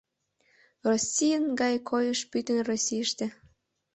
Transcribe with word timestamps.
«Российын» 0.89 1.43
гай 1.61 1.75
койыш 1.89 2.19
пӱтынь 2.31 2.63
Российыште. 2.69 3.25